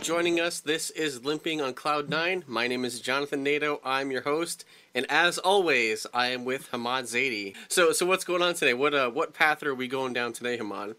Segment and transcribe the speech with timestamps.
[0.00, 0.60] joining us.
[0.60, 2.44] This is Limping on Cloud 9.
[2.46, 3.80] My name is Jonathan Nato.
[3.84, 7.54] I'm your host, and as always, I am with Hammad Zaidi.
[7.68, 8.74] So, so what's going on today?
[8.74, 10.96] What uh, what path are we going down today, Hammad?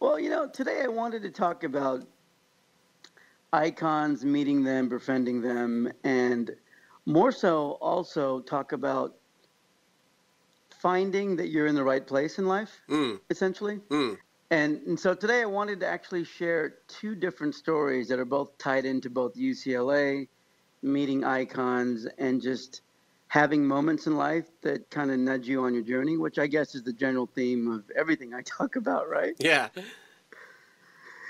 [0.00, 2.06] Well, you know, today I wanted to talk about
[3.52, 6.50] icons, meeting them, befriending them, and
[7.04, 9.14] more so also talk about
[10.80, 13.80] finding that you're in the right place in life, Mm, essentially.
[13.90, 14.16] mm.
[14.50, 18.56] And, and so today I wanted to actually share two different stories that are both
[18.58, 20.28] tied into both UCLA,
[20.82, 22.82] meeting icons, and just
[23.28, 26.74] having moments in life that kind of nudge you on your journey, which I guess
[26.74, 29.34] is the general theme of everything I talk about, right?
[29.38, 29.68] Yeah.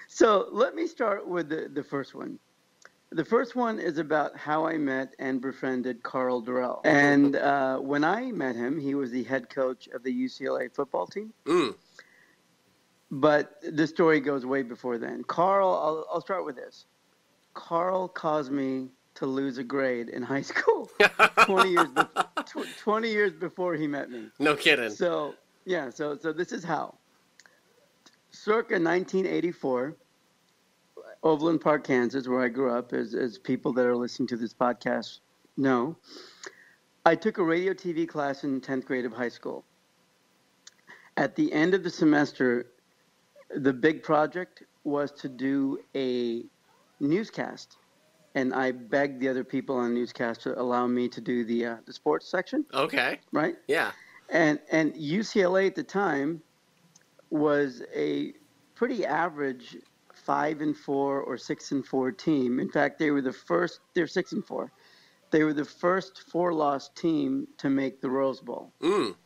[0.09, 2.39] So let me start with the, the first one.
[3.11, 6.81] The first one is about how I met and befriended Karl Dorrell.
[6.85, 11.07] And uh, when I met him, he was the head coach of the UCLA football
[11.07, 11.33] team.
[11.45, 11.75] Mm.
[13.11, 15.23] But the story goes way before then.
[15.25, 16.87] Karl, I'll, I'll start with this.
[17.55, 20.91] Karl caused me to lose a grade in high school
[21.45, 22.03] 20 years, be-
[22.45, 24.29] tw- 20 years before he met me.
[24.39, 24.91] no kidding.
[24.91, 25.35] So
[25.65, 26.95] yeah, so so this is how.
[28.31, 29.97] Circa 1984,
[31.23, 34.53] Overland Park, Kansas, where I grew up, as as people that are listening to this
[34.53, 35.21] podcast
[35.57, 35.97] know,
[37.07, 39.65] I took a radio TV class in 10th grade of high school.
[41.17, 42.67] At the end of the semester,
[43.55, 46.45] the big project was to do a
[47.01, 47.77] newscast,
[48.35, 51.67] and I begged the other people on the newscast to allow me to do the
[51.67, 53.21] uh, the sports section, Okay.
[53.33, 53.57] right?
[53.69, 53.93] Yeah.
[54.29, 56.43] And and UCLA at the time
[57.31, 58.33] was a
[58.75, 59.77] pretty average
[60.15, 62.59] five and four or six and four team.
[62.59, 63.81] In fact, they were the first.
[63.95, 64.73] They're six and four.
[65.31, 68.73] They were the first four-loss team to make the Rose Bowl.
[68.81, 69.17] Mm.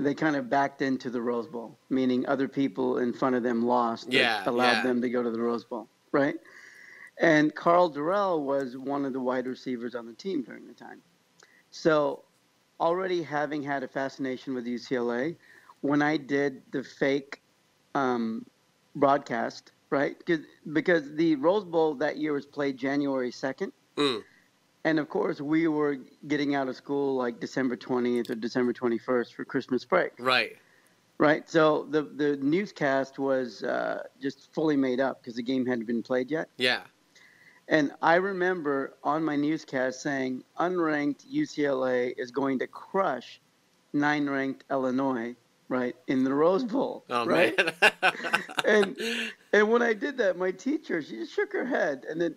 [0.00, 3.62] They kind of backed into the Rose Bowl, meaning other people in front of them
[3.62, 4.12] lost.
[4.12, 4.82] Yeah, allowed yeah.
[4.82, 6.36] them to go to the Rose Bowl, right?
[7.20, 11.00] And Karl Dorrell was one of the wide receivers on the team during the time.
[11.70, 12.24] So,
[12.80, 15.36] already having had a fascination with UCLA,
[15.80, 17.42] when I did the fake
[17.94, 18.46] um,
[18.94, 20.14] broadcast, right?
[20.26, 20.40] Cause,
[20.72, 23.72] because the Rose Bowl that year was played January 2nd.
[23.96, 24.22] Mm.
[24.88, 29.34] And of course, we were getting out of school like December 20th or December 21st
[29.34, 30.56] for Christmas break, Right.
[31.18, 31.46] right?
[31.48, 36.02] So the, the newscast was uh, just fully made up because the game hadn't been
[36.02, 36.48] played yet.
[36.56, 36.80] Yeah.
[37.68, 43.42] And I remember on my newscast saying, unranked UCLA is going to crush
[43.92, 45.36] nine ranked Illinois,
[45.68, 47.54] right, in the Rose Bowl, Oh right?
[47.58, 47.92] man.
[48.64, 48.96] and
[49.52, 52.36] and when I did that, my teacher she just shook her head, and then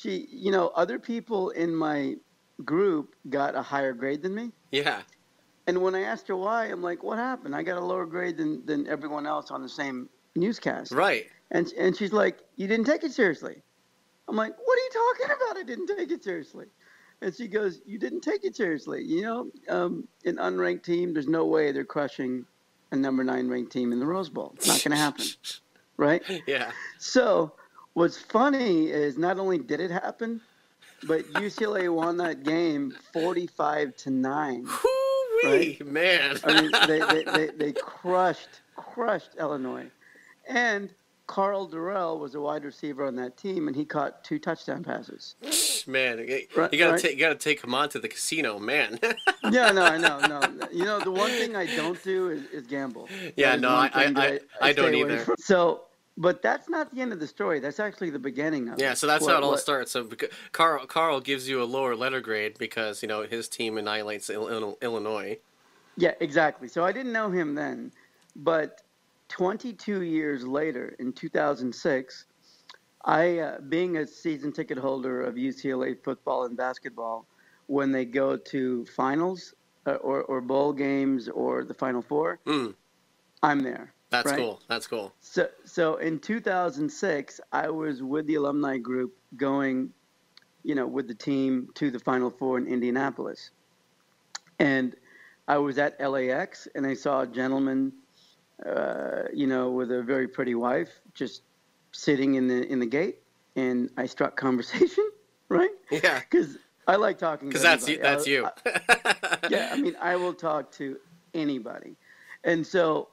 [0.00, 2.14] she, you know, other people in my
[2.64, 4.52] group got a higher grade than me.
[4.70, 5.02] yeah.
[5.66, 7.54] And when I asked her why, I'm like, "What happened?
[7.54, 11.26] I got a lower grade than than everyone else on the same newscast." Right.
[11.52, 13.62] And and she's like, "You didn't take it seriously."
[14.26, 15.56] I'm like, "What are you talking about?
[15.58, 16.66] I didn't take it seriously."
[17.20, 19.04] And she goes, "You didn't take it seriously.
[19.04, 21.12] You know, um, an unranked team.
[21.12, 22.46] There's no way they're crushing
[22.90, 24.52] a number nine ranked team in the Rose Bowl.
[24.56, 25.26] It's not going to happen,
[25.98, 26.72] right?" Yeah.
[26.98, 27.52] So,
[28.00, 30.40] what's funny is not only did it happen,
[31.06, 34.64] but UCLA won that game 45 to 9.
[34.64, 36.38] Whoo-wee, man.
[36.44, 39.86] I mean, they, they, they, they crushed, crushed Illinois.
[40.48, 40.88] And
[41.26, 45.34] Karl Dorrell was a wide receiver on that team, and he caught two touchdown passes.
[45.86, 47.00] man, you Right, gotta right.
[47.00, 48.98] take you gotta take him on to the casino, man.
[49.50, 50.40] Yeah, no, I know, no.
[50.72, 53.08] You know, the one thing I don't do is, is gamble.
[53.36, 55.18] Yeah, no, one I- thing I- I don't stay either.
[55.20, 55.34] from.
[55.38, 55.82] So,
[56.16, 57.60] but that's not the end of the story.
[57.60, 58.82] That's actually the beginning of it.
[58.82, 59.92] yeah, so that's What- how it all what- starts.
[59.92, 60.08] So
[60.52, 64.48] Karl Karl gives you a lower letter grade because you know his team annihilates Il-
[64.48, 65.38] Il- Illinois.
[65.96, 66.68] Yeah, exactly.
[66.68, 67.92] So I didn't know him then,
[68.36, 68.82] but
[69.28, 72.24] 22 years later, in 2006,
[73.04, 77.26] I, uh, being a season ticket holder of UCLA football and basketball,
[77.66, 79.54] when they go to finals
[79.86, 82.74] uh, or, or bowl games or the Final Four, Mm,
[83.42, 83.92] I'm there.
[84.10, 84.38] That's Right.
[84.38, 84.60] cool.
[84.68, 85.12] That's cool.
[85.20, 89.90] So, so in 2006, I was with the alumni group going,
[90.64, 93.50] you know, with the team to the Final Four in Indianapolis.
[94.58, 94.94] And
[95.48, 97.92] I was at LAX and I saw a gentleman,
[98.66, 101.42] uh, you know, with a very pretty wife just
[101.92, 103.18] sitting in the in the gate.
[103.56, 105.08] And I struck conversation,
[105.48, 105.70] right?
[105.90, 107.48] Yeah, Because I like talking.
[107.48, 107.98] to because that's you.
[107.98, 108.46] That's I- you.
[108.46, 110.98] I- yeah, I mean, I will talk to
[111.34, 111.96] anybody.
[112.44, 113.08] And so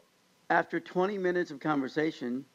[0.49, 2.45] after 20 minutes of conversation,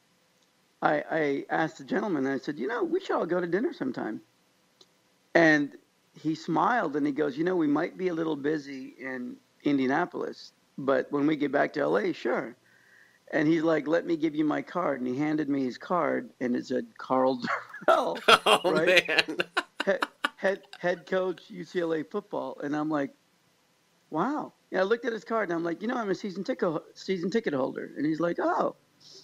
[0.81, 3.73] I, I asked the gentleman, I said, you know, we should all go to dinner
[3.73, 4.21] sometime.
[5.35, 5.77] And
[6.13, 10.53] he smiled and he goes, you know, we might be a little busy in Indianapolis,
[10.77, 12.57] but when we get back to LA, sure.
[13.31, 16.31] and he's like, "Let me give you my card," and he handed me his card,
[16.41, 17.41] and it said Karl
[17.87, 18.97] Dorrell, Oh Right?
[19.07, 19.37] man.
[19.85, 20.01] head,
[20.35, 23.11] head head coach UCLA football, and I'm like,
[24.09, 26.43] "Wow." Yeah, I looked at his card, and I'm like, "You know, I'm a season
[26.43, 28.75] ticket season ticket holder," and he's like, "Oh,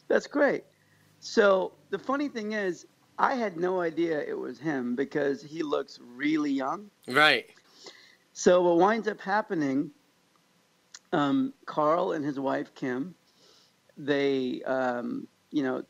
[0.07, 0.63] that's great."
[1.19, 2.85] So the funny thing is,
[3.17, 6.91] I had no idea it was him because he looks really young.
[7.07, 7.47] Right.
[8.31, 9.89] So what winds up happening,
[11.13, 13.15] um, Karl and his wife Kim,
[13.97, 15.83] they, um, you know,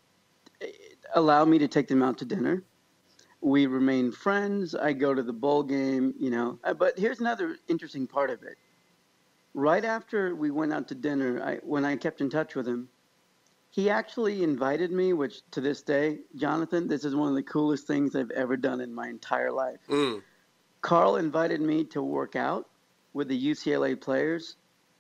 [1.15, 2.63] allow me to take them out to dinner.
[3.41, 4.73] We remain friends.
[4.73, 6.59] I go to the bowl game, you know.
[6.63, 8.57] Uh, But here's another interesting part of it.
[9.59, 12.87] Right after we went out to dinner, I, when I kept in touch with him,
[13.69, 17.85] he actually invited me, which to this day, Jonathan, this is one of the coolest
[17.85, 19.79] things I've ever done in my entire life.
[19.89, 20.21] Mm.
[20.79, 22.69] Karl invited me to work out
[23.11, 24.55] with the UCLA players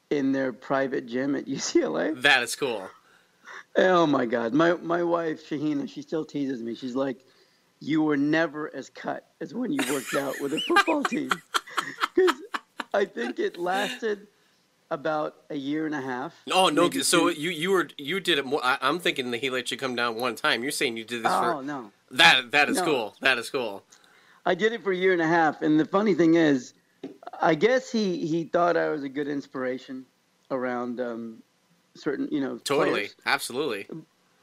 [0.09, 2.21] in their private gym at UCLA.
[2.21, 2.89] That is cool.
[3.77, 4.53] Oh my God.
[4.53, 6.75] My, my wife, Shahina, she still teases me.
[6.75, 7.23] She's like,
[7.79, 11.31] You were never as cut as when you worked out with a football team.
[12.13, 12.35] Because
[12.93, 14.27] I think it lasted
[14.91, 16.33] about a year and a half.
[16.51, 16.89] Oh no!
[16.89, 17.39] So two.
[17.41, 18.63] you you were you did it more.
[18.63, 20.63] I, I'm thinking that he let you come down one time.
[20.63, 21.91] You're saying you did this Oh, for no.
[22.11, 22.51] that.
[22.51, 22.85] That is No.
[22.85, 23.15] cool.
[23.21, 23.83] That is cool.
[24.45, 26.73] I did it for a year and a half, and the funny thing is,
[27.39, 30.05] I guess he he thought I was a good inspiration
[30.49, 31.43] around um,
[31.95, 32.89] certain you know Totally.
[32.91, 33.15] players.
[33.25, 33.87] Absolutely.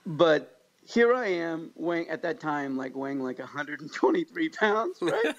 [0.07, 0.56] But
[0.87, 5.35] here I am weighing at that time like weighing like 123 pounds, right?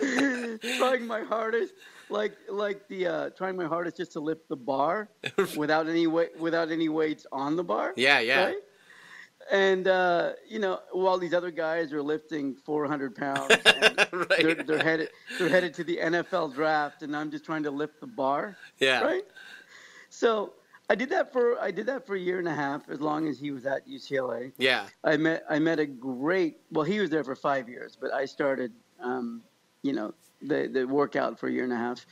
[0.78, 1.74] trying my hardest,
[2.08, 5.08] like like the uh, trying my hardest just to lift the bar
[5.56, 7.92] without any weight without any weights on the bar.
[7.96, 8.20] yeah.
[8.20, 8.44] Yeah.
[8.46, 8.56] Right?
[9.50, 14.28] And uh, you know, while these other guys are lifting 400 pounds, and right.
[14.40, 18.00] they're, they're headed they're headed to the NFL draft, and I'm just trying to lift
[18.00, 19.02] the bar, yeah.
[19.02, 19.24] right?
[20.08, 20.54] So
[20.90, 23.26] I did that for I did that for a year and a half, as long
[23.26, 24.52] as he was at UCLA.
[24.58, 24.86] Yeah.
[25.02, 28.24] I met I met a great well he was there for five years, but I
[28.26, 29.42] started um,
[29.82, 32.04] you know the the workout for a year and a half,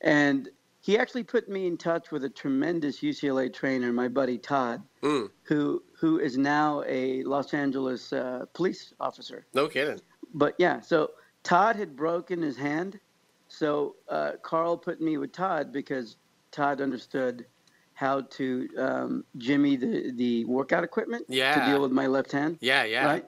[0.00, 0.48] and
[0.80, 5.30] he actually put me in touch with a tremendous UCLA trainer, my buddy Todd, Mm.
[5.42, 9.46] who who is now a Los Angeles uh, police officer.
[9.52, 10.00] No kidding.
[10.34, 11.10] But yeah, so
[11.42, 13.00] Todd had broken his hand,
[13.48, 16.16] so uh, Karl put me with Todd because
[16.52, 17.46] Todd understood
[17.94, 21.52] how to um, jimmy the the workout equipment Yeah.
[21.54, 22.84] to deal with my left hand Yeah.
[22.84, 23.06] Yeah.
[23.06, 23.24] right?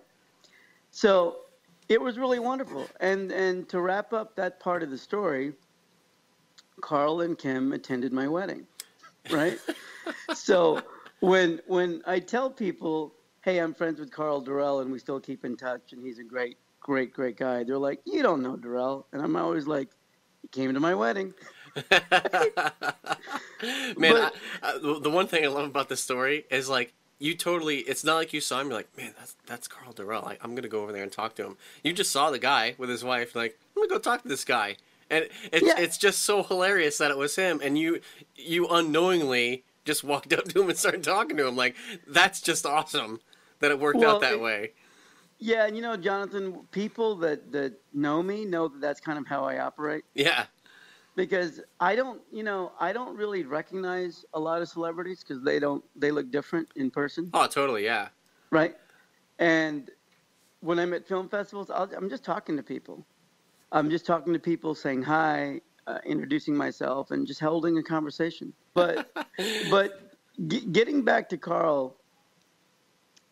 [0.91, 1.37] So
[1.89, 2.89] it was really wonderful.
[3.01, 5.53] And and to wrap up that part of the story,
[6.81, 8.67] Karl and Kim attended my wedding,
[9.31, 9.59] right?
[10.35, 10.81] so
[11.21, 15.45] when when I tell people, "Hey, I'm friends with Karl Dorrell, and we still keep
[15.45, 19.05] in touch, and he's a great, great, great guy," they're like, "You don't know Dorrell,"
[19.13, 19.91] and I'm always like,
[20.43, 21.35] "He came to my wedding."
[23.97, 27.35] Man, But- I, I, the- one thing I love about this story is like you
[27.35, 27.79] totally.
[27.79, 28.69] It's not like you saw him.
[28.69, 30.25] You're like, man, that's that's Karl Dorrell.
[30.25, 31.57] Like, I'm gonna go over there and talk to him.
[31.83, 33.35] You just saw the guy with his wife.
[33.35, 34.77] Like, I'm gonna go talk to this guy,
[35.11, 35.79] and it's Yeah.
[35.79, 38.01] it's just so hilarious that it was him, and you
[38.37, 41.57] you unknowingly just walked up to him and started talking to him.
[41.57, 41.77] Like,
[42.07, 43.21] that's just awesome
[43.61, 44.73] that it worked Well, out that it- way.
[45.39, 49.27] Yeah, and you know, Jonathan, people that that know me know that that's kind of
[49.27, 50.05] how I operate.
[50.15, 50.47] Yeah,
[51.17, 55.59] because I don't, you know, I don't really recognize a lot of celebrities because they
[55.59, 58.09] don't, they look different in person, oh, totally, yeah,
[58.51, 58.77] right?
[59.39, 59.91] And
[60.61, 63.07] when I'm at film festivals, I'll, I'm just talking to people.
[63.73, 68.53] I'm just talking to people, saying hi, uh, introducing myself, and just holding a conversation.
[68.73, 69.11] But,
[69.71, 70.13] but
[70.47, 71.97] g- getting back to Karl,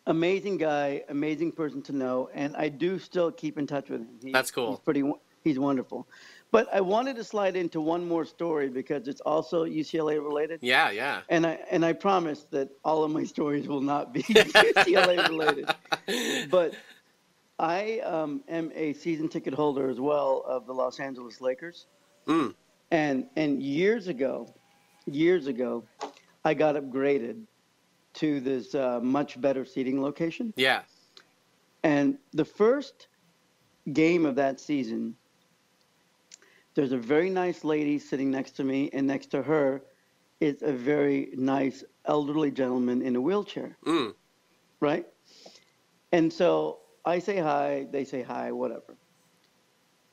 [0.07, 4.09] amazing guy, amazing person to know, and I do still keep in touch with him.
[4.21, 4.71] He- That's cool.
[4.71, 5.03] He's pretty.
[5.43, 6.07] He's wonderful.
[6.53, 10.91] But I wanted to slide into one more story because it's also UCLA related, yeah,
[10.91, 11.21] yeah.
[11.27, 15.65] and I and I promise that all of my stories will not be UCLA related.
[16.51, 16.75] But
[17.57, 21.87] I um, am a season ticket holder as well of the Los Angeles Lakers,
[22.27, 22.53] Mm.
[22.91, 24.53] and and years ago,
[25.07, 25.83] years ago,
[26.45, 27.41] I got upgraded
[28.21, 30.53] to this uh, much better seating location.
[30.55, 30.81] Yeah,
[31.83, 33.07] And the first
[33.91, 35.15] game of that season,
[36.75, 39.83] there's a very nice lady sitting next to me, and next to her
[40.39, 44.13] is a very nice elderly gentleman in a wheelchair, mm.
[44.79, 45.05] right?
[46.11, 48.97] And so I say hi, they say hi, whatever.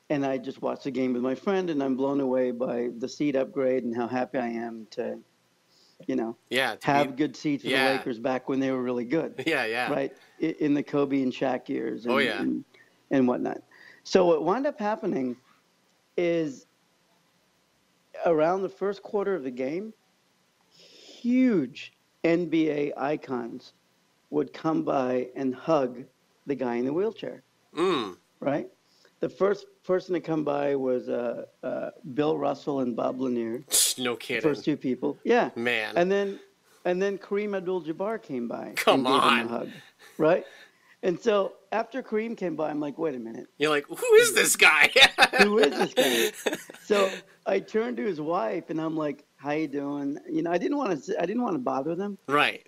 [0.09, 3.07] And I just watch the game with my friend, and I'm blown away by the
[3.07, 5.17] seat upgrade and how happy I am to,
[6.07, 6.75] you know, yeah.
[6.83, 7.87] have be- good seats for yeah.
[7.87, 11.31] the Lakers back when they were really good yeah, yeah, right in the Kobe and
[11.31, 12.41] Shaq years and, Oh, yeah.
[12.41, 12.65] and,
[13.09, 13.61] and whatnot.
[14.03, 15.37] So what wound up happening
[16.17, 16.65] is
[18.25, 19.93] around the first quarter of the game,
[20.69, 23.73] huge NBA icons
[24.29, 26.03] would come by and hug
[26.45, 27.43] the guy in the wheelchair,
[27.75, 28.17] Mm.
[28.39, 28.67] right?
[29.19, 33.63] The first person to come by was uh, uh, Bill Russell and Bob Lanier,
[33.97, 34.41] No kidding.
[34.41, 35.17] first two people.
[35.23, 35.51] Yeah.
[35.55, 35.95] Man.
[35.97, 36.39] And then
[36.85, 38.73] and then Kareem Abdul-Jabbar came by.
[38.75, 39.39] Come and gave on.
[39.39, 39.69] him a hug,
[40.17, 40.43] right?
[41.03, 44.33] And so after Kareem came by, I'm like, wait a minute, You're like, who is
[44.35, 44.91] this guy?
[45.39, 45.93] who is this
[46.43, 46.57] guy?
[46.83, 47.09] So
[47.45, 50.17] I turned to his wife and I'm like, how you doing?
[50.29, 52.67] You know, I didn't want to I didn't want to bother them, right.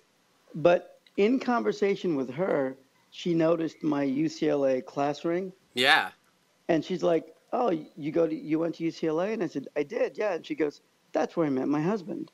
[0.54, 2.76] but in conversation with her,
[3.10, 6.10] she noticed my UCLA class ring Yeah.
[6.68, 9.84] and she's like, "Oh, you go to you went to UCLA?" And I said, "I
[9.84, 10.80] did, yeah." And she goes,
[11.12, 12.32] "That's where I met my husband."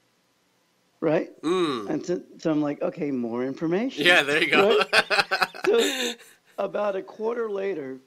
[1.00, 1.30] Right?
[1.42, 1.88] Mm.
[1.90, 4.80] And so, so I'm like, "Okay, more information." Yeah, there you go.
[5.66, 6.14] So
[6.60, 7.98] about a quarter later,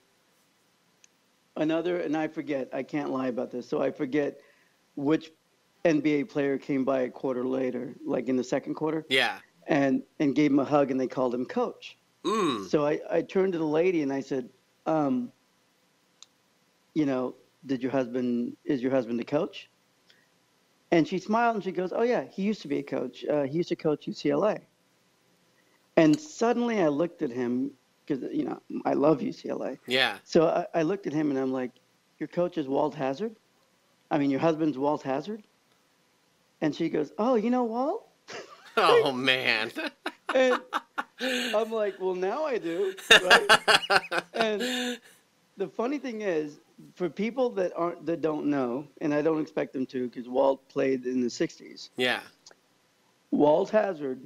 [1.58, 4.40] another, and I forget, I can't lie about this, so I forget
[4.96, 5.32] which
[5.86, 9.40] NBA player came by a quarter later, like in the second quarter, yeah.
[9.68, 11.98] and and gave him a hug, and they called him coach.
[12.24, 12.70] Mm.
[12.70, 14.50] So I, I turned to the lady and I said,
[14.86, 15.32] um,
[16.94, 19.70] you know, did your husband, is your husband a coach?
[20.92, 23.26] And she smiled and she goes, oh, yeah, he used to be a coach.
[23.26, 24.62] Uh, he used to coach UCLA.
[25.98, 27.72] And suddenly I looked at him
[28.06, 29.78] because, you know, I love UCLA.
[29.88, 30.18] Yeah.
[30.24, 31.72] So I, I looked at him and I'm like,
[32.20, 33.36] your coach is Walt Hazzard?
[34.12, 35.44] I mean, your husband's Walt Hazzard?
[36.62, 38.08] And she goes, oh, you know Walt?
[38.76, 39.72] Oh man.
[40.36, 40.60] And
[41.20, 44.24] I'm like, well, now I do, right?
[44.34, 45.00] and
[45.58, 46.60] the funny thing is,
[46.96, 50.68] for people that aren't that don't know, and I don't expect them to, because Walt
[50.70, 51.90] played in the '60s.
[51.98, 52.22] yeah.
[53.30, 54.22] Walt Hazard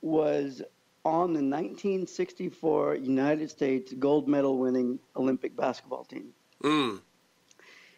[0.00, 0.62] was
[1.06, 6.30] on the 1964 United States gold medal winning Olympic basketball team.
[6.64, 7.00] Mm.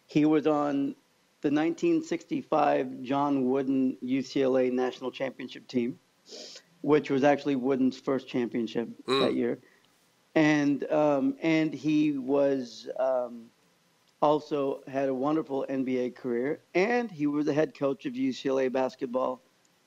[0.05, 0.95] He was on
[1.41, 5.97] the 1965 John Wooden UCLA national championship team,
[6.81, 9.21] which was actually Wooden's first championship Mm.
[9.21, 9.59] that year,
[10.35, 13.45] and um, and he was um,
[14.21, 19.41] also had a wonderful NBA career, and he was the head coach of UCLA basketball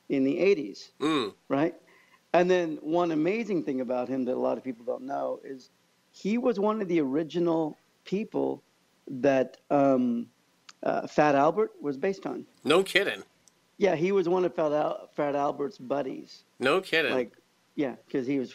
[0.08, 1.34] in the 80s, Mm.
[1.48, 1.74] right?
[2.34, 5.70] And then one amazing thing about him that a lot of people don't know is
[6.12, 8.62] he was one of the original people
[9.06, 10.26] that um,
[10.82, 12.46] uh, Fat Albert was based on.
[12.64, 13.22] No kidding.
[13.78, 16.44] Yeah, he was one of Fat, Al- Fat Albert's buddies.
[16.60, 17.12] No kidding.
[17.12, 17.32] Like,
[17.74, 18.54] yeah, because he was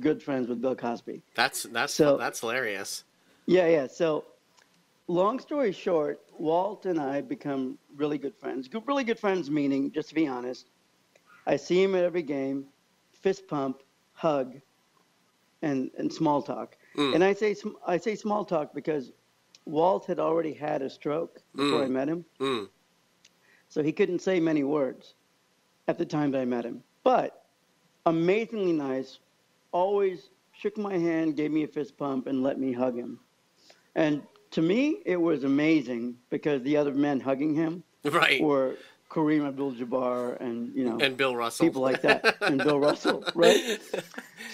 [0.00, 1.22] good friends with Bill Cosby.
[1.34, 3.04] that's that's So- that's hilarious.
[3.46, 3.86] Yeah, yeah.
[3.88, 4.24] So,
[5.08, 8.68] long story short, Walt and I become really good friends.
[8.68, 10.68] Good, really good friends, meaning, just to be honest,
[11.46, 12.66] I see him at every game,
[13.20, 14.60] fist pump, hug,
[15.62, 16.76] and and small talk.
[16.96, 17.14] Mm.
[17.16, 17.54] And I say
[17.86, 19.12] I say small talk because
[19.66, 21.84] Walt had already had a stroke before Mm.
[21.84, 22.68] I met him, Mm.
[23.68, 25.14] so he couldn't say many words
[25.88, 26.82] at the time that I met him.
[27.04, 27.44] But
[28.06, 29.18] amazingly nice,
[29.72, 33.20] always shook my hand, gave me a fist pump, and let me hug him.
[33.94, 34.22] And
[34.52, 38.40] to me, it was amazing because the other men hugging him Right.
[38.42, 38.76] were
[39.10, 41.66] Kareem Abdul-Jabbar and you know and Bill Russell.
[41.66, 43.78] people like that, and Bill Russell, right?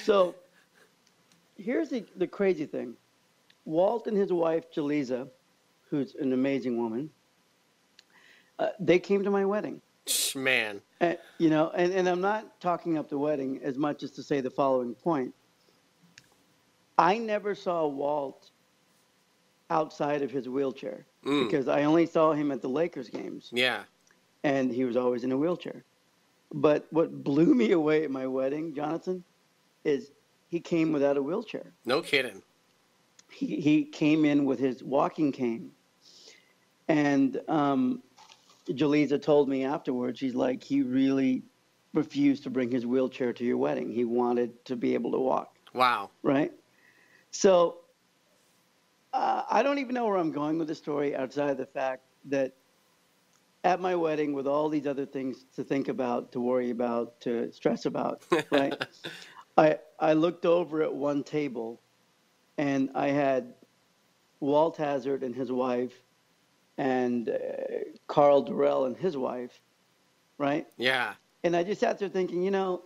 [0.03, 0.35] So
[1.59, 2.95] here's the, the crazy thing.
[3.67, 5.29] Walt and his wife, Jaleesa,
[5.91, 7.11] who's an amazing woman,
[8.59, 9.81] uh, they came to my wedding.
[10.37, 10.81] Man.
[11.01, 14.23] And, you know, and, and I'm not talking up the wedding as much as to
[14.23, 15.35] say the following point.
[16.97, 18.51] I never saw Walt
[19.69, 21.49] outside of his wheelchair Mm.
[21.51, 23.83] because I only saw him at the Lakers games Yeah.
[24.47, 25.83] And he was always in a wheelchair.
[26.55, 29.25] But what blew me away at my wedding, Jonathan,
[29.85, 30.13] is
[30.47, 31.73] he came without a wheelchair.
[31.85, 32.41] No kidding.
[33.29, 35.73] He, he came in with his walking cane.
[36.87, 38.01] And um,
[38.69, 41.43] Jaleesa told me afterwards, she's like, he really
[41.93, 43.91] refused to bring his wheelchair to your wedding.
[43.91, 46.11] He wanted to be able to walk, Wow.
[46.23, 46.53] right?
[47.33, 47.79] So
[49.13, 52.03] uh, I don't even know where I'm going with the story outside of the fact
[52.27, 52.53] that
[53.67, 57.51] at my wedding, with all these other things to think about, to worry about, to
[57.51, 58.81] stress about, right?
[59.59, 61.81] I I looked over at one table,
[62.59, 63.55] and I had
[64.39, 65.95] Walt Hazzard and his wife,
[66.79, 67.33] and uh,
[68.07, 69.61] Karl Dorrell and his wife,
[70.39, 70.69] right?
[70.77, 71.15] Yeah.
[71.43, 72.85] And I just sat there thinking, you know,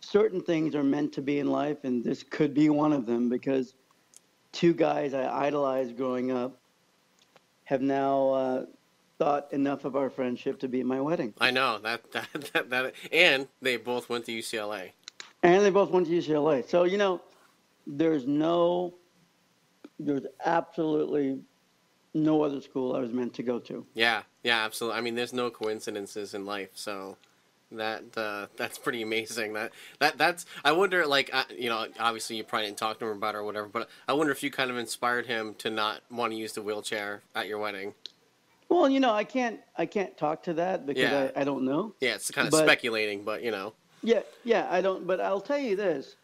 [0.00, 3.30] certain things are meant to be in life, and this could be one of them
[3.30, 3.76] because
[4.52, 6.60] two guys I idolized growing up
[7.64, 8.64] have now uh,
[9.22, 11.32] thought enough of our friendship to be at my wedding.
[11.40, 14.90] I know that that that, that and they both went to UCLA.
[15.44, 16.68] And they both went to UCLA.
[16.68, 17.20] So, you know,
[17.86, 18.94] there's no,
[19.98, 21.38] there's absolutely
[22.14, 23.86] no other school I was meant to go to.
[23.94, 24.22] Yeah.
[24.42, 24.64] Yeah.
[24.64, 24.98] Absolutely.
[24.98, 27.16] I mean, there's no coincidences in life, so
[27.70, 29.52] That uh, that's pretty amazing.
[29.54, 30.46] That that that's.
[30.64, 33.38] I wonder, like, uh, you know, obviously you probably didn't talk to him about it
[33.38, 36.36] or whatever, but I wonder if you kind of inspired him to not want to
[36.36, 37.94] use the wheelchair at your wedding.
[38.72, 41.30] Well, you know, I can't I can't talk to that because Yeah.
[41.36, 41.94] I, I don't know.
[42.00, 43.74] Yeah, it's kind of But- speculating, but you know.
[44.02, 45.06] Yeah, yeah, I don't.
[45.06, 46.16] But I'll tell you this.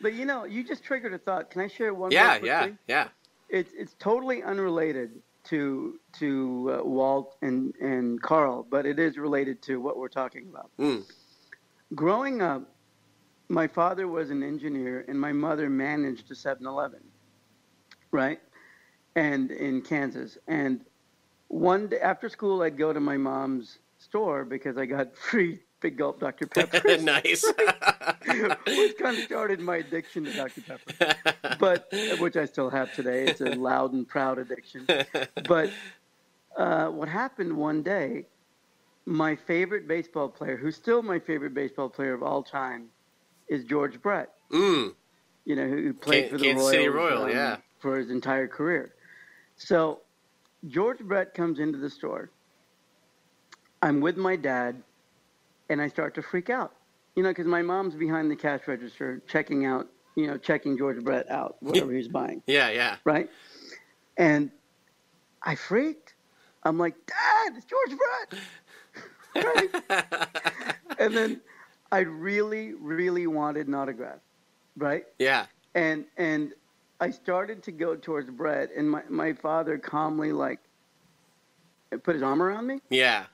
[0.00, 1.50] But you know, you just triggered a thought.
[1.50, 2.12] Can I share one?
[2.12, 3.08] Yeah, yeah, yeah.
[3.48, 5.10] It's it's totally unrelated
[5.44, 10.46] to to uh, Walt and and Karl, but it is related to what we're talking
[10.48, 10.70] about.
[10.78, 11.02] Mm.
[11.96, 12.62] Growing up,
[13.48, 17.00] my father was an engineer, and my mother managed a 7-Eleven,
[18.10, 18.40] right?
[19.14, 20.84] And in Kansas, and
[21.56, 25.96] one day after school, I'd go to my mom's store because I got free Big
[25.98, 26.96] Gulp Dr Pepper.
[27.00, 27.44] nice.
[28.26, 30.62] which kind of started my addiction to Dr.
[30.62, 33.26] Pepper, but which I still have today.
[33.26, 34.86] It's a loud and proud addiction.
[35.46, 35.70] But
[36.56, 38.26] uh, what happened one day,
[39.04, 42.86] my favorite baseball player, who's still my favorite baseball player of all time,
[43.48, 44.30] is George Brett.
[44.50, 44.94] mm.
[45.44, 47.56] You know, who played for the Kansas Royals City Royal, um, yeah.
[47.78, 48.94] for his entire career.
[49.56, 50.00] So
[50.68, 52.30] George Brett comes into the store.
[53.82, 54.82] I'm with my dad,
[55.68, 56.72] and I start to freak out.
[57.14, 61.02] You know, because my mom's behind the cash register checking out, you know, checking George
[61.02, 62.96] Brett out, whatever he's buying, Yeah, yeah.
[63.04, 63.30] right?
[64.18, 64.50] And
[65.42, 66.14] I freaked.
[66.64, 67.98] I'm like, Dad, it's George
[69.34, 69.44] Brett.
[69.90, 70.36] right?
[70.98, 71.42] And then
[71.92, 74.20] I really, really wanted an autograph,
[74.78, 75.04] right?
[75.18, 75.44] yeah.
[75.74, 76.54] and and
[77.00, 80.60] I started to go towards Brett, and my, my father calmly like
[82.02, 83.26] put his arm around me Yeah.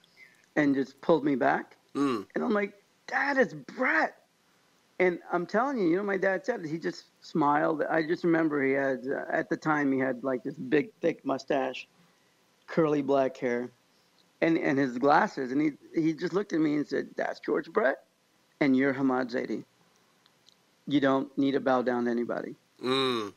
[0.56, 2.26] and just pulled me back, Mm.
[2.34, 2.74] and I'm like,
[3.06, 4.16] Dad, it's Brett,
[4.98, 6.68] and I'm telling you, you know, my dad said it.
[6.68, 7.82] He just smiled.
[7.82, 11.24] I just remember he had uh, at the time he had like this big thick
[11.24, 11.86] mustache,
[12.66, 13.70] curly black hair,
[14.40, 17.70] and and his glasses, and he he just looked at me and said, "That's George
[17.70, 18.04] Brett,
[18.60, 19.64] and you're Hammad Zaidi.
[20.86, 23.34] You don't need to bow down to anybody." Mm.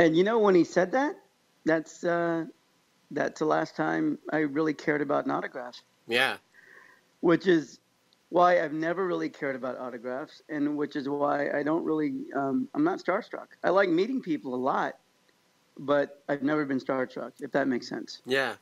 [0.00, 1.14] And you know when he said that,
[1.66, 2.46] that's uh,
[3.10, 5.76] that's the last time I really cared about an autograph,
[6.08, 6.38] Yeah.
[7.20, 7.80] which is
[8.30, 12.66] why I've never really cared about autographs, and which is why I don't really um,
[12.74, 13.48] I'm not starstruck.
[13.62, 14.96] I like meeting people a lot,
[15.78, 17.32] but I've never been starstruck.
[17.40, 18.22] If that makes sense.
[18.24, 18.54] Yeah.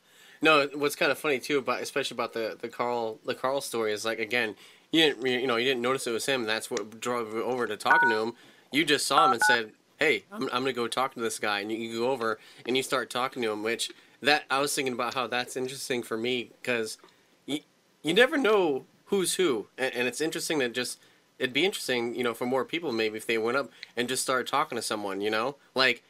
[0.42, 3.92] No, what's kind of funny too about especially about the the Karl the Karl story
[3.92, 4.57] is like again,
[4.90, 7.77] you didn't you know, you didn't notice it was him, that's what drove over to
[7.77, 8.33] talking to him.
[8.72, 11.39] You just saw him and said, "Hey, I'm I'm going to go talk to this
[11.39, 14.61] guy." And you, you go over and you start talking to him, which that I
[14.61, 16.99] was thinking about how that's interesting for me cuz
[17.47, 17.61] you
[18.03, 20.99] you never know who's who, and, and it's interesting that just
[21.39, 24.23] it'd be interesting, you know, for more people maybe if they went up and just
[24.23, 25.57] started talking to someone, you know?
[25.75, 26.03] Like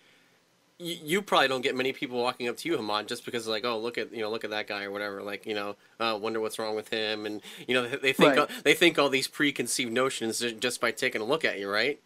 [0.78, 3.64] you, you probably don't get many people walking up to you, Hammad, just because like,
[3.64, 5.22] oh, look at you know, look at that guy or whatever.
[5.22, 8.30] Like, you know, uh, wonder what's wrong with him, and you know, they, they think
[8.30, 8.38] Right.
[8.38, 12.00] all, they think all these preconceived notions just by taking a look at you, right?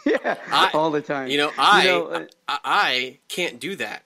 [0.06, 1.28] Yeah, I- all the time.
[1.28, 4.04] You know, I know, uh, I, I can't do that.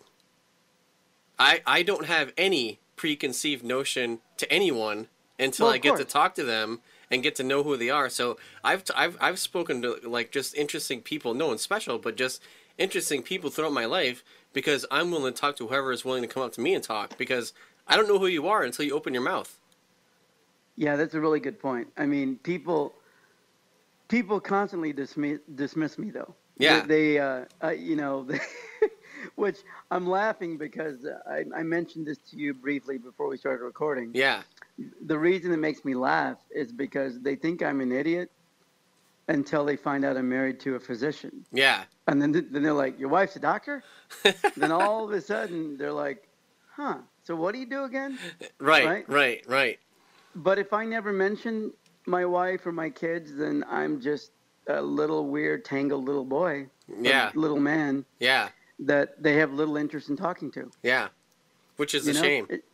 [1.39, 6.35] I I don't have any preconceived notion to anyone until Well, I get to talk
[6.35, 8.09] to them and get to know who they are.
[8.11, 12.17] So I've t- I've I've spoken to like just interesting people, no one special, but
[12.17, 12.43] just
[12.77, 16.29] interesting people throughout my life because I'm willing to talk to whoever is willing to
[16.29, 17.53] come up to me and talk because
[17.87, 19.59] I don't know who you are until you open your mouth.
[20.77, 21.89] Yeah, that's a really good point.
[21.97, 22.95] I mean, people
[24.09, 26.35] people constantly dismiss dismiss me though.
[26.59, 26.81] Yeah.
[26.81, 28.41] They, they uh, uh, you know, they,
[29.37, 29.59] which
[29.91, 34.11] I'm laughing because uh, I, I mentioned this to you briefly before we started recording.
[34.15, 34.43] Yeah.
[35.07, 38.31] The reason it makes me laugh is because they think I'm an idiot
[39.29, 41.85] until they find out I'm married to a physician, Yeah.
[42.07, 43.83] and then then they're like, "Your wife's a doctor."
[44.57, 46.27] then all of a sudden they're like,
[46.75, 46.99] "Huh?
[47.25, 48.19] So what do you do again?"
[48.59, 48.87] Right.
[48.87, 49.09] Right?
[49.09, 49.45] Right.
[49.47, 49.79] Right.
[50.35, 51.73] But if I never mention
[52.09, 54.33] my wife or my kids, then I'm just
[54.67, 56.67] a little weird, tangled little boy,
[57.01, 57.31] Yeah.
[57.35, 58.49] little man Yeah.
[58.81, 60.71] that they have little interest in talking to.
[60.83, 61.09] Yeah.
[61.77, 62.23] Which is you a know?
[62.23, 62.47] shame.
[62.51, 62.65] It-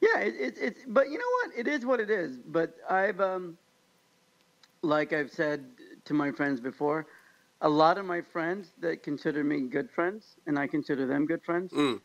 [0.00, 1.58] yeah, it, it, it's but you know what?
[1.58, 2.36] It is what it is.
[2.36, 3.56] But I've um,
[4.82, 5.64] like I've said
[6.04, 7.06] to my friends before,
[7.62, 11.42] a lot of my friends that consider me good friends, and I consider them good
[11.42, 12.00] friends, Mm.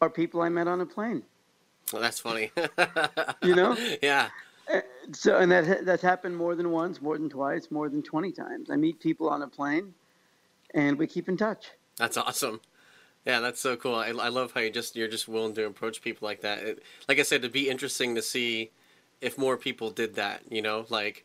[0.00, 1.22] are people I met on a plane.
[1.92, 2.50] Well, that's funny.
[3.42, 3.76] You know?
[4.02, 4.30] Yeah.
[4.72, 4.80] Uh,
[5.12, 8.70] So, and that that's happened more than once, more than twice, more than twenty times.
[8.70, 9.94] I meet people on a plane,
[10.74, 11.70] and we keep in touch.
[11.96, 12.60] That's awesome.
[13.24, 13.94] Yeah, that's so cool.
[13.94, 16.58] I, I love how you just you're just willing to approach people like that.
[16.58, 18.70] It, like I said, it'd be interesting to see
[19.20, 20.42] if more people did that.
[20.50, 21.24] You know, like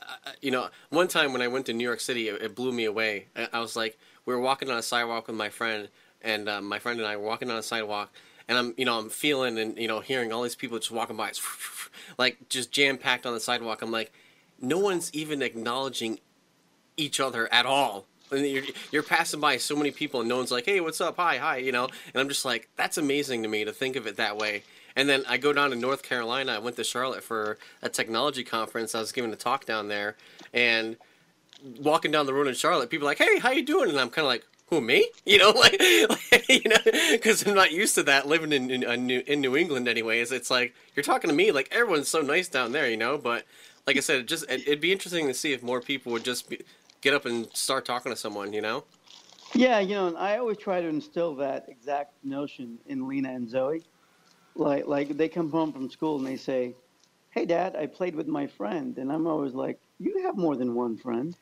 [0.00, 2.72] uh, you know, one time when I went to New York City, it, it blew
[2.72, 3.26] me away.
[3.36, 5.88] I, I was like, we were walking on a sidewalk with my friend,
[6.22, 8.12] and um, my friend and I were walking on a sidewalk,
[8.50, 11.16] and I'm you know I'm feeling and you know hearing all these people just walking
[11.16, 11.30] by,
[12.18, 13.80] like just jam packed on the sidewalk.
[13.80, 14.12] I'm like,
[14.60, 16.18] no one's even acknowledging
[16.96, 18.06] each other at all.
[18.32, 21.16] And you're, you're passing by so many people, and no one's like, "Hey, what's up?
[21.16, 21.84] Hi, hi," you know.
[21.84, 24.64] And I'm just like, that's amazing to me to think of it that way.
[24.96, 26.52] And then I go down to North Carolina.
[26.52, 28.94] I went to Charlotte for a technology conference.
[28.94, 30.16] I was giving a talk down there,
[30.52, 30.96] and
[31.80, 34.10] walking down the road in Charlotte, people are like, "Hey, how you doing?" And I'm
[34.10, 37.94] kind of like, "Who me?" You know, like, like you know, because I'm not used
[37.96, 39.88] to that living in in, in New England.
[39.88, 41.52] Anyways, it's like you're talking to me.
[41.52, 43.18] Like everyone's so nice down there, you know.
[43.18, 43.44] But
[43.86, 46.48] like I said, it just it'd be interesting to see if more people would just
[46.48, 46.62] be,
[47.00, 48.84] get up and start talking to someone, you know.
[49.54, 53.82] Yeah, you know, I always try to instill that exact notion in Lena and Zoe.
[54.54, 56.74] Like, like they come home from school and they say,
[57.30, 60.74] "Hey, Dad, I played with my friend," and I'm always like, "You have more than
[60.74, 61.34] one friend."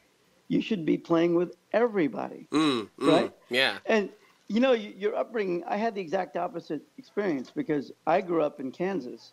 [0.48, 3.32] You should be playing with everybody, mm, mm, right?
[3.50, 3.78] Yeah.
[3.86, 4.10] And
[4.48, 5.62] you know, your upbringing.
[5.64, 9.32] I had the exact opposite experience because I grew up in Kansas,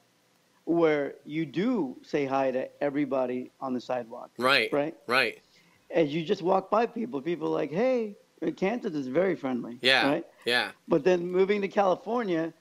[0.65, 4.31] where you do say hi to everybody on the sidewalk.
[4.37, 4.71] Right.
[4.73, 4.95] Right.
[5.07, 5.41] Right.
[5.89, 8.17] As you just walk by people, people are like, "Hey,
[8.57, 10.09] Kansas is very friendly." Yeah.
[10.09, 10.25] Right.
[10.45, 10.71] Yeah.
[10.87, 12.53] But then moving to California,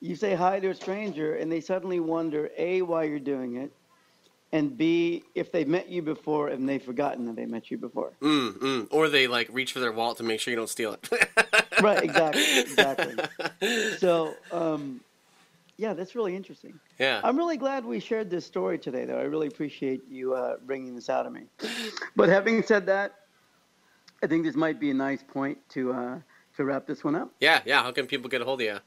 [0.00, 3.72] you say hi to a stranger, and they suddenly wonder a why you're doing it,
[4.54, 8.12] and B, if they met you before and they've forgotten that they met you before.
[8.22, 8.88] Mm, mm.
[8.92, 11.08] Or they like reach for their wallet to make sure you don't steal it.
[11.82, 13.16] right, exactly, exactly.
[13.98, 15.00] So, um,
[15.76, 16.78] yeah, that's really interesting.
[17.00, 17.20] Yeah.
[17.24, 19.18] I'm really glad we shared this story today, though.
[19.18, 21.46] I really appreciate you uh, bringing this out of me.
[22.14, 23.14] But having said that,
[24.22, 26.18] I think this might be a nice point to uh,
[26.56, 27.32] to wrap this one up.
[27.40, 27.82] Yeah, yeah.
[27.82, 28.78] How can people get a hold of you?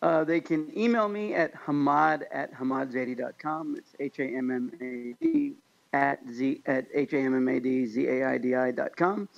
[0.00, 3.76] Uh, they can email me at hammad at hammadzaidi.com.
[3.76, 5.54] It's H A M M A D
[5.92, 8.96] at Z at H A M M A D Z A I D I dot
[8.96, 9.28] com.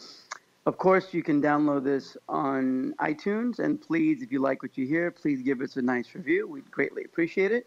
[0.66, 4.86] Of course, you can download this on iTunes, and please, if you like what you
[4.86, 6.46] hear, please give us a nice review.
[6.46, 7.66] We'd greatly appreciate it.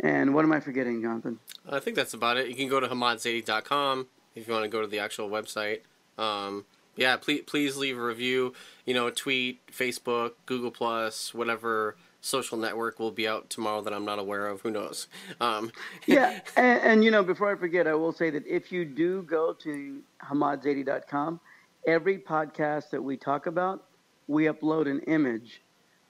[0.00, 1.38] And what am I forgetting, Jonathan?
[1.68, 2.48] I think that's about it.
[2.48, 5.80] You can go to hammadzaidi.com if you want to go to the actual website.
[6.16, 6.64] Um,
[6.96, 8.52] yeah, please please leave a review.
[8.84, 14.04] You know, tweet, Facebook, Google Plus, whatever social network will be out tomorrow that I'm
[14.04, 14.60] not aware of.
[14.62, 15.08] Who knows?
[15.40, 15.72] Um,
[16.06, 19.22] yeah, and, and, you know, before I forget, I will say that if you do
[19.22, 21.40] go to hammadzaidi.com,
[21.86, 23.84] every podcast that we talk about,
[24.28, 25.62] we upload an image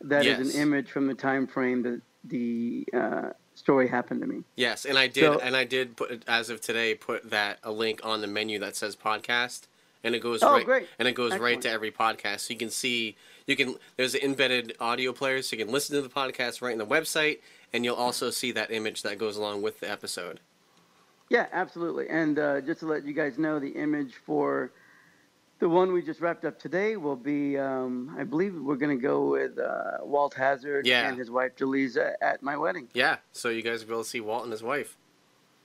[0.02, 0.38] that yes.
[0.38, 4.42] is an image from the time frame that the uh, story happened to me.
[4.54, 7.72] Yes, and I did, so, and I did put as of today put that a
[7.72, 9.62] link on the menu that says podcast
[10.04, 10.88] and it goes oh, right great.
[10.98, 11.42] and it goes Excellent.
[11.42, 12.40] right to every podcast.
[12.40, 15.96] So you can see you can there's an embedded audio player, so you can listen
[15.96, 17.38] to the podcast right in the website,
[17.72, 20.40] and you'll also see that image that goes along with the episode.
[21.28, 22.08] Yeah, absolutely.
[22.10, 24.70] And uh, just to let you guys know, the image for
[25.60, 29.02] the one we just wrapped up today will be, um, I believe we're going to
[29.02, 31.08] go with uh, Walt Hazzard yeah.
[31.08, 32.88] and his wife Jaleesa at my wedding.
[32.92, 34.98] Yeah, so you guys will be able to see Walt and his wife.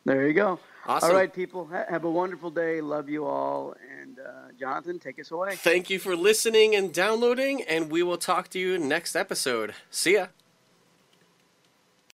[0.05, 0.59] There you go.
[0.85, 1.09] Awesome.
[1.09, 1.65] All right, people.
[1.65, 2.79] Ha- have a wonderful day.
[2.79, 3.75] Love you all.
[4.19, 5.55] Uh, Jonathan, take us away.
[5.55, 9.73] Thank you for listening and downloading, and we will talk to you next episode.
[9.91, 10.27] See ya.